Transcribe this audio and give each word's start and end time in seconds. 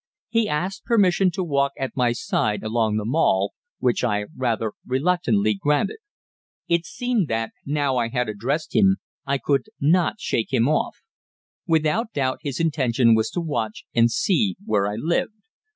He 0.29 0.49
asked 0.49 0.85
permission 0.85 1.29
to 1.29 1.43
walk 1.43 1.73
at 1.77 1.95
my 1.95 2.11
side 2.11 2.63
along 2.63 2.97
the 2.97 3.05
Mall, 3.05 3.53
which 3.77 4.03
I 4.03 4.25
rather 4.35 4.71
reluctantly 4.83 5.53
granted. 5.53 5.99
It 6.67 6.87
seemed 6.87 7.27
that, 7.27 7.51
now 7.67 7.97
I 7.97 8.07
had 8.07 8.27
addressed 8.27 8.75
him, 8.75 8.97
I 9.27 9.37
could 9.37 9.65
not 9.79 10.19
shake 10.19 10.51
him 10.51 10.67
off. 10.67 11.03
Without 11.67 12.13
doubt 12.13 12.39
his 12.41 12.59
intention 12.59 13.13
was 13.13 13.29
to 13.29 13.41
watch, 13.41 13.85
and 13.93 14.09
see 14.09 14.55
where 14.65 14.87
I 14.87 14.95
lived. 14.95 15.35